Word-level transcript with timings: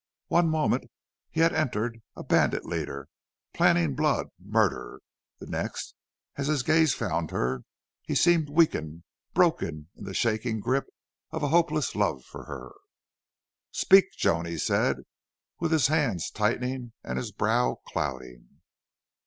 One 0.29 0.49
moment 0.49 0.89
he 1.29 1.41
had 1.41 1.53
entered 1.53 2.01
a 2.15 2.23
bandit 2.23 2.65
leader, 2.65 3.07
planning 3.53 3.93
blood, 3.93 4.29
murder; 4.39 4.99
the 5.37 5.45
next, 5.45 5.93
as 6.37 6.47
his 6.47 6.63
gaze 6.63 6.95
found 6.95 7.29
her, 7.29 7.61
he 8.01 8.15
seemed 8.15 8.49
weakened, 8.49 9.03
broken 9.35 9.91
in 9.93 10.05
the 10.05 10.15
shaking 10.15 10.59
grip 10.59 10.87
of 11.29 11.43
a 11.43 11.49
hopeless 11.49 11.93
love 11.93 12.23
for 12.25 12.45
her. 12.45 12.71
"Speak, 13.69 14.05
Joan!" 14.17 14.45
he 14.47 14.57
said, 14.57 15.01
with 15.59 15.71
his 15.71 15.85
hands 15.85 16.31
tightening 16.31 16.93
and 17.03 17.19
his 17.19 17.31
brow 17.31 17.77
clouding. 17.85 18.47